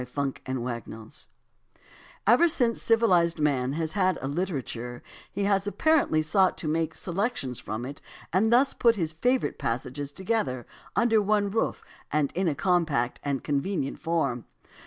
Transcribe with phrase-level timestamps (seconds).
[0.03, 1.11] AS TO ANTHOLOGIES 1
[2.25, 7.59] Ever since civilized man has had a literature he has apparently sought to make selections
[7.59, 8.01] from it
[8.33, 13.99] and thus put his favorite passages together under one roof in a compact and convenient
[13.99, 14.45] form.